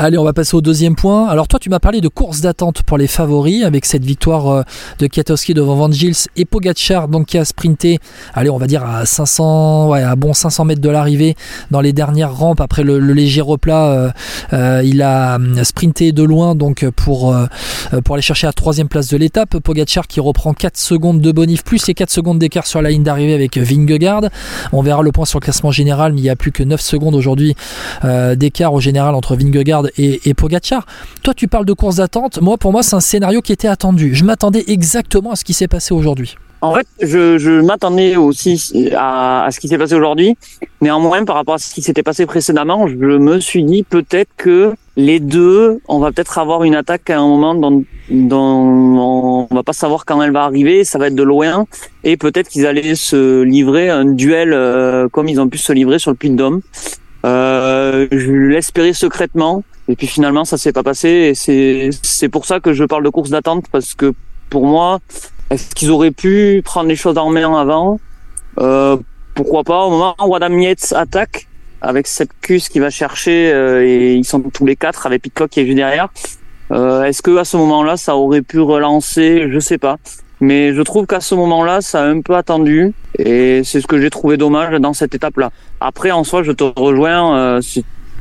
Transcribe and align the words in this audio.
Allez, 0.00 0.16
on 0.16 0.22
va 0.22 0.32
passer 0.32 0.54
au 0.54 0.60
deuxième 0.60 0.94
point. 0.94 1.26
Alors 1.26 1.48
toi, 1.48 1.58
tu 1.58 1.70
m'as 1.70 1.80
parlé 1.80 2.00
de 2.00 2.06
course 2.06 2.40
d'attente 2.40 2.84
pour 2.84 2.98
les 2.98 3.08
favoris 3.08 3.64
avec 3.64 3.84
cette 3.84 4.04
victoire 4.04 4.46
euh, 4.46 4.62
de 5.00 5.08
Kiatowski 5.08 5.54
devant 5.54 5.74
Van 5.74 5.90
Gils 5.90 6.28
et 6.36 6.44
Pogacar, 6.44 7.08
donc 7.08 7.26
qui 7.26 7.36
a 7.36 7.44
sprinté, 7.44 7.98
allez, 8.32 8.48
on 8.48 8.58
va 8.58 8.68
dire 8.68 8.84
à 8.84 9.04
500, 9.04 9.88
ouais, 9.88 10.04
à 10.04 10.14
bon 10.14 10.34
500 10.34 10.66
mètres 10.66 10.80
de 10.80 10.88
l'arrivée 10.88 11.34
dans 11.72 11.80
les 11.80 11.92
dernières 11.92 12.32
rampes 12.32 12.60
après 12.60 12.84
le, 12.84 13.00
léger 13.00 13.40
replat. 13.40 13.86
Euh, 13.86 14.10
euh, 14.52 14.82
il 14.84 15.02
a 15.02 15.36
sprinté 15.64 16.12
de 16.12 16.22
loin 16.22 16.54
donc 16.54 16.88
pour 16.90 17.34
pour 18.04 18.14
aller 18.14 18.22
chercher 18.22 18.46
la 18.46 18.52
troisième 18.52 18.86
place 18.86 19.08
de 19.08 19.16
l'étape. 19.16 19.58
Pogacar 19.58 20.06
qui 20.06 20.20
reprend 20.20 20.54
4 20.54 20.76
secondes 20.76 21.20
de 21.20 21.32
bonif 21.32 21.64
plus 21.64 21.84
les 21.88 21.94
4 21.94 22.10
secondes 22.10 22.38
d'écart 22.38 22.68
sur 22.68 22.82
la 22.82 22.90
ligne 22.90 23.02
d'arrivée 23.02 23.34
avec 23.34 23.58
Vingegaard. 23.58 24.26
On 24.72 24.80
verra 24.80 25.02
le 25.02 25.10
point 25.10 25.24
sur 25.24 25.40
le 25.40 25.44
classement 25.44 25.72
général, 25.72 26.12
mais 26.12 26.20
il 26.20 26.22
n'y 26.22 26.30
a 26.30 26.36
plus 26.36 26.52
que 26.52 26.62
9 26.62 26.80
secondes 26.80 27.16
aujourd'hui 27.16 27.56
d'écart 28.36 28.72
au 28.72 28.80
général 28.80 29.16
entre 29.16 29.34
Vingegaard 29.34 29.87
et, 29.96 30.28
et 30.28 30.34
Pogacar. 30.34 30.86
Toi, 31.22 31.34
tu 31.34 31.48
parles 31.48 31.66
de 31.66 31.72
course 31.72 31.96
d'attente. 31.96 32.40
Moi, 32.40 32.58
pour 32.58 32.72
moi, 32.72 32.82
c'est 32.82 32.96
un 32.96 33.00
scénario 33.00 33.40
qui 33.40 33.52
était 33.52 33.68
attendu. 33.68 34.14
Je 34.14 34.24
m'attendais 34.24 34.64
exactement 34.68 35.32
à 35.32 35.36
ce 35.36 35.44
qui 35.44 35.54
s'est 35.54 35.68
passé 35.68 35.94
aujourd'hui. 35.94 36.36
En 36.60 36.74
fait, 36.74 36.88
je, 37.00 37.60
m'attendais 37.60 38.16
aussi 38.16 38.90
à, 38.96 39.48
ce 39.50 39.60
qui 39.60 39.68
s'est 39.68 39.78
passé 39.78 39.94
aujourd'hui. 39.94 40.36
Néanmoins, 40.80 41.24
par 41.24 41.36
rapport 41.36 41.54
à 41.54 41.58
ce 41.58 41.72
qui 41.72 41.82
s'était 41.82 42.02
passé 42.02 42.26
précédemment, 42.26 42.88
je 42.88 42.96
me 42.96 43.38
suis 43.38 43.62
dit 43.62 43.84
peut-être 43.84 44.30
que 44.36 44.74
les 44.96 45.20
deux, 45.20 45.80
on 45.86 46.00
va 46.00 46.10
peut-être 46.10 46.36
avoir 46.38 46.64
une 46.64 46.74
attaque 46.74 47.10
à 47.10 47.20
un 47.20 47.28
moment 47.28 47.54
dont, 47.54 47.84
dont 48.10 49.46
on 49.50 49.54
va 49.54 49.62
pas 49.62 49.72
savoir 49.72 50.04
quand 50.04 50.20
elle 50.20 50.32
va 50.32 50.42
arriver. 50.42 50.82
Ça 50.82 50.98
va 50.98 51.06
être 51.06 51.14
de 51.14 51.22
loin 51.22 51.64
et 52.02 52.16
peut-être 52.16 52.48
qu'ils 52.48 52.66
allaient 52.66 52.96
se 52.96 53.42
livrer 53.42 53.88
un 53.88 54.06
duel 54.06 54.52
euh, 54.52 55.08
comme 55.08 55.28
ils 55.28 55.40
ont 55.40 55.48
pu 55.48 55.58
se 55.58 55.72
livrer 55.72 56.00
sur 56.00 56.10
le 56.10 56.16
Puy 56.16 56.30
de 56.30 56.36
Dôme. 56.36 56.60
Euh, 57.88 58.08
je 58.10 58.30
l'espérais 58.30 58.92
secrètement. 58.92 59.64
Et 59.88 59.96
puis 59.96 60.06
finalement, 60.06 60.44
ça 60.44 60.58
s'est 60.58 60.72
pas 60.72 60.82
passé. 60.82 61.08
Et 61.08 61.90
c'est, 61.92 62.28
pour 62.28 62.44
ça 62.44 62.60
que 62.60 62.72
je 62.72 62.84
parle 62.84 63.04
de 63.04 63.08
course 63.08 63.30
d'attente, 63.30 63.66
parce 63.72 63.94
que 63.94 64.12
pour 64.50 64.66
moi, 64.66 64.98
est-ce 65.50 65.74
qu'ils 65.74 65.90
auraient 65.90 66.10
pu 66.10 66.62
prendre 66.64 66.88
les 66.88 66.96
choses 66.96 67.16
en 67.18 67.30
main 67.30 67.58
avant? 67.58 67.98
Euh, 68.58 68.96
Pourquoi 69.34 69.64
pas? 69.64 69.84
Au 69.84 69.90
moment 69.90 70.14
où 70.24 70.34
Adam 70.34 70.56
Yates 70.58 70.92
attaque, 70.94 71.46
avec 71.80 72.06
cette 72.06 72.30
cuisse 72.40 72.68
qui 72.68 72.80
va 72.80 72.90
chercher, 72.90 73.52
euh, 73.52 73.86
et 73.86 74.14
ils 74.14 74.24
sont 74.24 74.40
tous 74.40 74.66
les 74.66 74.76
quatre, 74.76 75.06
avec 75.06 75.22
Pitcock 75.22 75.50
qui 75.50 75.60
est 75.60 75.64
juste 75.64 75.76
derrière, 75.76 76.08
est-ce 76.70 77.22
que 77.22 77.38
à 77.38 77.44
ce 77.44 77.56
moment-là, 77.56 77.96
ça 77.96 78.14
aurait 78.14 78.42
pu 78.42 78.60
relancer? 78.60 79.48
Je 79.50 79.58
sais 79.58 79.78
pas. 79.78 79.96
Mais 80.40 80.74
je 80.74 80.82
trouve 80.82 81.06
qu'à 81.06 81.20
ce 81.20 81.34
moment-là, 81.34 81.80
ça 81.80 82.02
a 82.02 82.06
un 82.06 82.20
peu 82.20 82.36
attendu 82.36 82.92
et 83.18 83.62
c'est 83.64 83.80
ce 83.80 83.86
que 83.86 84.00
j'ai 84.00 84.10
trouvé 84.10 84.36
dommage 84.36 84.78
dans 84.80 84.92
cette 84.92 85.14
étape-là. 85.14 85.50
Après, 85.80 86.10
en 86.10 86.24
soi, 86.24 86.42
je 86.42 86.52
te 86.52 86.64
rejoins. 86.64 87.36
Euh, 87.36 87.60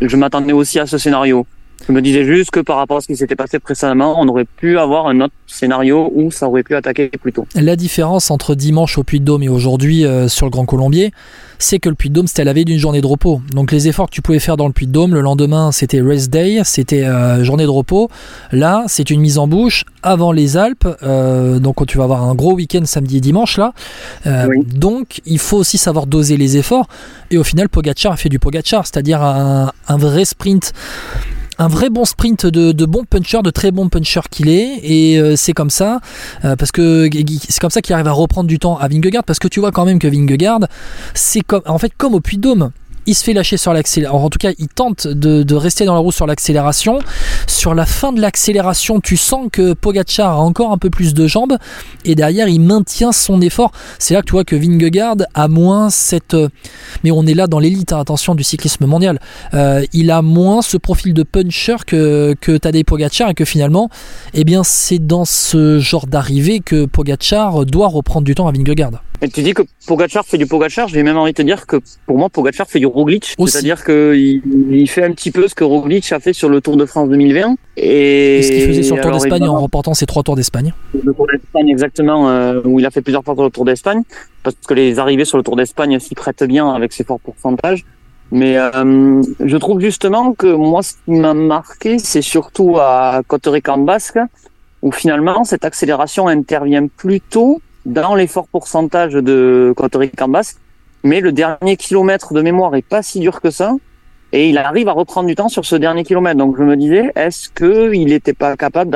je 0.00 0.16
m'attendais 0.16 0.52
aussi 0.52 0.78
à 0.78 0.86
ce 0.86 0.98
scénario. 0.98 1.46
Je 1.86 1.92
me 1.92 2.02
disais 2.02 2.24
juste 2.24 2.50
que 2.50 2.60
par 2.60 2.78
rapport 2.78 2.96
à 2.96 3.00
ce 3.00 3.06
qui 3.06 3.16
s'était 3.16 3.36
passé 3.36 3.58
précédemment, 3.58 4.20
on 4.20 4.26
aurait 4.28 4.44
pu 4.44 4.78
avoir 4.78 5.06
un 5.06 5.20
autre 5.20 5.34
scénario 5.46 6.10
où 6.14 6.30
ça 6.30 6.48
aurait 6.48 6.64
pu 6.64 6.74
attaquer 6.74 7.08
plus 7.08 7.32
tôt. 7.32 7.46
La 7.54 7.76
différence 7.76 8.30
entre 8.30 8.54
dimanche 8.54 8.98
au 8.98 9.04
Puy 9.04 9.20
de 9.20 9.24
Dôme 9.24 9.42
et 9.42 9.48
aujourd'hui 9.48 10.04
euh, 10.04 10.26
sur 10.26 10.46
le 10.46 10.50
Grand 10.50 10.64
Colombier, 10.64 11.12
c'est 11.58 11.78
que 11.78 11.88
le 11.88 11.94
Puy 11.94 12.08
de 12.08 12.14
Dôme 12.14 12.26
c'était 12.26 12.44
la 12.44 12.52
veille 12.52 12.64
d'une 12.64 12.78
journée 12.78 13.00
de 13.00 13.06
repos. 13.06 13.40
Donc 13.52 13.70
les 13.70 13.86
efforts 13.86 14.08
que 14.08 14.14
tu 14.14 14.22
pouvais 14.22 14.40
faire 14.40 14.56
dans 14.56 14.66
le 14.66 14.72
Puy 14.72 14.86
de 14.86 14.92
Dôme, 14.92 15.14
le 15.14 15.20
lendemain 15.20 15.70
c'était 15.70 16.00
rest 16.00 16.30
day, 16.30 16.60
c'était 16.64 17.04
euh, 17.04 17.44
journée 17.44 17.64
de 17.64 17.70
repos. 17.70 18.08
Là, 18.50 18.84
c'est 18.88 19.10
une 19.10 19.20
mise 19.20 19.38
en 19.38 19.46
bouche 19.46 19.84
avant 20.02 20.32
les 20.32 20.56
Alpes. 20.56 20.88
Euh, 21.02 21.60
donc 21.60 21.86
tu 21.86 21.98
vas 21.98 22.04
avoir 22.04 22.24
un 22.24 22.34
gros 22.34 22.54
week-end 22.54 22.84
samedi 22.84 23.18
et 23.18 23.20
dimanche 23.20 23.58
là. 23.58 23.72
Donc 24.74 25.20
il 25.24 25.38
faut 25.38 25.58
aussi 25.58 25.78
savoir 25.78 26.06
doser 26.06 26.36
les 26.36 26.56
efforts. 26.56 26.88
Et 27.30 27.38
au 27.38 27.44
final, 27.44 27.68
Pogacar 27.68 28.12
a 28.12 28.16
fait 28.16 28.28
du 28.28 28.38
Pogacar, 28.38 28.86
c'est-à-dire 28.86 29.22
un, 29.22 29.72
un 29.88 29.96
vrai 29.96 30.24
sprint 30.24 30.72
un 31.58 31.68
vrai 31.68 31.90
bon 31.90 32.04
sprint 32.04 32.46
de, 32.46 32.86
bon 32.86 33.04
puncher, 33.04 33.42
de 33.42 33.50
très 33.50 33.70
bon 33.70 33.88
puncher 33.88 34.20
qu'il 34.30 34.48
est, 34.48 34.80
et 34.82 35.18
euh, 35.18 35.36
c'est 35.36 35.52
comme 35.52 35.70
ça, 35.70 36.00
euh, 36.44 36.56
parce 36.56 36.72
que 36.72 37.08
c'est 37.48 37.60
comme 37.60 37.70
ça 37.70 37.80
qu'il 37.80 37.94
arrive 37.94 38.08
à 38.08 38.12
reprendre 38.12 38.46
du 38.46 38.58
temps 38.58 38.76
à 38.78 38.88
Vingegaard, 38.88 39.24
parce 39.24 39.38
que 39.38 39.48
tu 39.48 39.60
vois 39.60 39.72
quand 39.72 39.84
même 39.84 39.98
que 39.98 40.08
Vingegaard, 40.08 40.60
c'est 41.14 41.40
comme, 41.40 41.62
en 41.66 41.78
fait, 41.78 41.92
comme 41.96 42.14
au 42.14 42.20
Puy 42.20 42.38
Dôme 42.38 42.70
il 43.06 43.14
se 43.14 43.24
fait 43.24 43.32
lâcher 43.32 43.56
sur 43.56 43.72
l'accélération. 43.72 44.24
En 44.24 44.30
tout 44.30 44.38
cas, 44.38 44.50
il 44.58 44.68
tente 44.68 45.06
de, 45.06 45.54
rester 45.54 45.84
dans 45.84 45.94
la 45.94 46.00
roue 46.00 46.12
sur 46.12 46.26
l'accélération. 46.26 46.98
Sur 47.46 47.74
la 47.74 47.86
fin 47.86 48.12
de 48.12 48.20
l'accélération, 48.20 49.00
tu 49.00 49.16
sens 49.16 49.48
que 49.50 49.72
Pogacar 49.72 50.32
a 50.32 50.40
encore 50.40 50.72
un 50.72 50.78
peu 50.78 50.90
plus 50.90 51.14
de 51.14 51.26
jambes 51.26 51.56
et 52.04 52.14
derrière, 52.14 52.48
il 52.48 52.60
maintient 52.60 53.12
son 53.12 53.40
effort. 53.40 53.72
C'est 53.98 54.14
là 54.14 54.20
que 54.20 54.26
tu 54.26 54.32
vois 54.32 54.44
que 54.44 54.56
Vingegaard 54.56 55.16
a 55.34 55.48
moins 55.48 55.90
cette. 55.90 56.36
Mais 57.04 57.10
on 57.10 57.26
est 57.26 57.34
là 57.34 57.46
dans 57.46 57.58
l'élite, 57.58 57.92
hein, 57.92 58.00
attention, 58.00 58.34
du 58.34 58.44
cyclisme 58.44 58.86
mondial. 58.86 59.20
Euh, 59.54 59.84
il 59.92 60.10
a 60.10 60.22
moins 60.22 60.62
ce 60.62 60.76
profil 60.76 61.14
de 61.14 61.22
puncher 61.22 61.76
que, 61.86 62.34
que 62.40 62.56
Tadej 62.56 62.84
Pogacar 62.84 63.30
et 63.30 63.34
que 63.34 63.44
finalement, 63.44 63.88
eh 64.34 64.44
bien, 64.44 64.62
c'est 64.64 64.98
dans 64.98 65.24
ce 65.24 65.78
genre 65.78 66.06
d'arrivée 66.06 66.60
que 66.60 66.86
Pogacar 66.86 67.64
doit 67.64 67.88
reprendre 67.88 68.24
du 68.24 68.34
temps 68.34 68.48
à 68.48 68.52
Vingegaard. 68.52 69.02
Et 69.22 69.28
tu 69.28 69.42
dis 69.42 69.54
que 69.54 69.62
Pogacar 69.86 70.24
fait 70.26 70.36
du 70.36 70.46
Pogacar, 70.46 70.88
j'ai 70.88 71.02
même 71.02 71.16
envie 71.16 71.32
de 71.32 71.36
te 71.36 71.42
dire 71.42 71.66
que 71.66 71.76
pour 72.06 72.18
moi 72.18 72.28
Pogacar 72.28 72.66
fait 72.66 72.78
du 72.78 72.86
Roglic, 72.86 73.34
c'est-à-dire 73.46 73.84
qu'il 73.84 74.42
il 74.70 74.88
fait 74.88 75.04
un 75.04 75.12
petit 75.12 75.30
peu 75.30 75.48
ce 75.48 75.54
que 75.54 75.64
Roglic 75.64 76.12
a 76.12 76.20
fait 76.20 76.32
sur 76.32 76.48
le 76.48 76.60
Tour 76.60 76.76
de 76.76 76.84
France 76.84 77.08
2020 77.08 77.56
et, 77.78 78.42
ce 78.42 78.48
qu'il 78.50 78.66
faisait 78.66 78.82
sur 78.82 78.96
le 78.96 79.02
Tour 79.02 79.12
d'Espagne 79.12 79.48
en 79.48 79.58
remportant 79.58 79.94
ses 79.94 80.06
trois 80.06 80.22
Tours 80.22 80.36
d'Espagne. 80.36 80.72
Le 81.02 81.14
Tour 81.14 81.26
d'Espagne 81.32 81.68
exactement, 81.68 82.28
euh, 82.28 82.60
où 82.64 82.78
il 82.78 82.86
a 82.86 82.90
fait 82.90 83.02
plusieurs 83.02 83.24
fois 83.24 83.34
sur 83.34 83.44
le 83.44 83.50
Tour 83.50 83.64
d'Espagne, 83.64 84.02
parce 84.42 84.56
que 84.66 84.74
les 84.74 84.98
arrivées 84.98 85.24
sur 85.24 85.38
le 85.38 85.44
Tour 85.44 85.56
d'Espagne 85.56 85.98
s'y 85.98 86.14
prêtent 86.14 86.44
bien 86.44 86.70
avec 86.70 86.92
ses 86.92 87.04
forts 87.04 87.20
pourcentages. 87.20 87.84
Mais 88.32 88.58
euh, 88.58 89.22
je 89.44 89.56
trouve 89.56 89.80
justement 89.80 90.32
que 90.32 90.48
moi, 90.48 90.82
ce 90.82 90.94
qui 91.04 91.12
m'a 91.12 91.32
marqué, 91.32 91.98
c'est 91.98 92.22
surtout 92.22 92.76
à 92.78 93.22
Côte-Rican 93.26 93.78
Basque, 93.78 94.18
où 94.82 94.92
finalement 94.92 95.44
cette 95.44 95.64
accélération 95.64 96.26
intervient 96.26 96.86
plus 96.88 97.20
tôt 97.20 97.60
dans 97.86 98.14
les 98.14 98.26
forts 98.26 98.48
pourcentages 98.48 99.14
de 99.14 99.74
basse, 100.28 100.58
mais 101.04 101.20
le 101.20 101.32
dernier 101.32 101.76
kilomètre 101.76 102.34
de 102.34 102.42
mémoire 102.42 102.74
est 102.74 102.82
pas 102.82 103.02
si 103.02 103.20
dur 103.20 103.40
que 103.40 103.50
ça, 103.50 103.74
et 104.32 104.50
il 104.50 104.58
arrive 104.58 104.88
à 104.88 104.92
reprendre 104.92 105.28
du 105.28 105.36
temps 105.36 105.48
sur 105.48 105.64
ce 105.64 105.76
dernier 105.76 106.02
kilomètre. 106.02 106.36
Donc 106.36 106.56
je 106.58 106.64
me 106.64 106.76
disais, 106.76 107.12
est-ce 107.14 107.48
que 107.48 107.94
il 107.94 108.06
n'était 108.06 108.32
pas 108.32 108.56
capable 108.56 108.90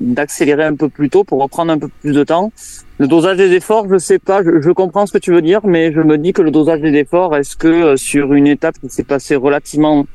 d'accélérer 0.00 0.64
un 0.64 0.74
peu 0.74 0.88
plus 0.88 1.08
tôt 1.08 1.22
pour 1.22 1.40
reprendre 1.40 1.72
un 1.72 1.78
peu 1.78 1.88
plus 1.88 2.12
de 2.12 2.24
temps? 2.24 2.52
Le 2.98 3.06
dosage 3.06 3.36
des 3.36 3.52
efforts, 3.52 3.86
je 3.88 3.96
sais 3.98 4.18
pas, 4.18 4.42
je, 4.42 4.70
comprends 4.70 5.06
ce 5.06 5.12
que 5.12 5.18
tu 5.18 5.32
veux 5.32 5.40
dire, 5.40 5.60
mais 5.64 5.92
je 5.92 6.00
me 6.00 6.18
dis 6.18 6.32
que 6.32 6.42
le 6.42 6.50
dosage 6.50 6.80
des 6.80 6.94
efforts, 6.94 7.36
est-ce 7.36 7.56
que 7.56 7.68
euh, 7.68 7.96
sur 7.96 8.32
une 8.32 8.46
étape 8.46 8.74
qui 8.80 8.88
s'est 8.90 9.04
passée 9.04 9.36
relativement 9.36 10.06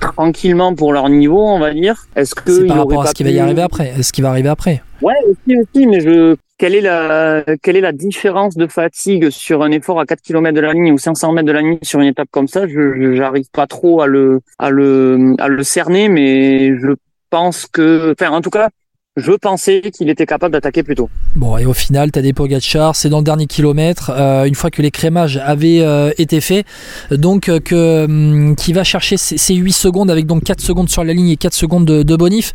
tranquillement 0.00 0.74
pour 0.74 0.92
leur 0.92 1.08
niveau, 1.08 1.40
on 1.40 1.58
va 1.58 1.72
dire. 1.72 2.06
Est-ce 2.16 2.34
que 2.34 2.50
c'est 2.50 2.66
par 2.66 2.78
rapport 2.78 3.02
à 3.02 3.06
ce 3.06 3.14
qui 3.14 3.22
va 3.22 3.30
y 3.30 3.38
arriver 3.38 3.62
après 3.62 3.92
Est-ce 3.98 4.12
qui 4.12 4.22
va 4.22 4.30
arriver 4.30 4.48
après? 4.48 4.82
Ouais, 5.02 5.14
aussi, 5.28 5.56
aussi, 5.56 5.86
mais 5.86 6.00
je 6.00 6.36
quelle 6.58 6.74
est 6.74 6.80
la 6.80 7.44
quelle 7.62 7.76
est 7.76 7.80
la 7.80 7.92
différence 7.92 8.56
de 8.56 8.66
fatigue 8.66 9.30
sur 9.30 9.62
un 9.62 9.72
effort 9.72 9.98
à 9.98 10.06
4 10.06 10.22
km 10.22 10.54
de 10.54 10.60
la 10.60 10.72
ligne 10.72 10.92
ou 10.92 10.98
500 10.98 11.32
mètres 11.32 11.46
de 11.46 11.52
la 11.52 11.60
ligne 11.60 11.78
sur 11.82 12.00
une 12.00 12.06
étape 12.06 12.28
comme 12.30 12.46
ça? 12.46 12.68
Je 12.68 13.14
j'arrive 13.14 13.50
pas 13.52 13.66
trop 13.66 14.00
à 14.00 14.06
le 14.06 14.40
à 14.58 14.70
le 14.70 15.34
à 15.38 15.48
le 15.48 15.62
cerner, 15.64 16.08
mais 16.08 16.78
je 16.78 16.92
pense 17.30 17.66
que, 17.66 18.12
enfin, 18.12 18.30
en 18.30 18.42
tout 18.42 18.50
cas, 18.50 18.68
je 19.16 19.32
pensais 19.32 19.82
qu'il 19.94 20.08
était 20.08 20.24
capable 20.24 20.52
d'attaquer 20.52 20.82
plus 20.82 20.94
tôt. 20.94 21.10
Bon, 21.36 21.58
et 21.58 21.66
au 21.66 21.74
final, 21.74 22.10
des 22.10 22.32
Pogacar, 22.32 22.96
c'est 22.96 23.10
dans 23.10 23.18
le 23.18 23.24
dernier 23.24 23.46
kilomètre, 23.46 24.10
euh, 24.14 24.44
une 24.44 24.54
fois 24.54 24.70
que 24.70 24.80
les 24.80 24.90
crémages 24.90 25.36
avaient 25.36 25.80
euh, 25.80 26.12
été 26.16 26.40
faits, 26.40 26.66
donc 27.10 27.48
euh, 27.48 27.60
que 27.60 28.04
hum, 28.04 28.56
qui 28.56 28.72
va 28.72 28.84
chercher 28.84 29.18
ses, 29.18 29.54
8 29.54 29.72
secondes 29.72 30.10
avec 30.10 30.26
donc 30.26 30.44
4 30.44 30.60
secondes 30.60 30.88
sur 30.88 31.04
la 31.04 31.12
ligne 31.12 31.28
et 31.28 31.36
4 31.36 31.52
secondes 31.52 31.84
de, 31.84 32.02
de 32.02 32.16
bonif. 32.16 32.50